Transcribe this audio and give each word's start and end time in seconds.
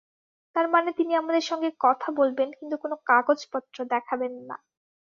তার 0.55 0.67
মানে 0.69 0.89
তিনি 0.97 1.13
আমাদের 1.15 1.43
সঙ্গে 1.49 1.69
কথা 1.79 2.07
বলবেন 2.19 2.49
কিন্তু 2.57 2.75
কোনো 2.77 2.95
কাগজপত্র 3.09 3.77
দেখাবেন 3.93 4.33
না। 4.49 4.55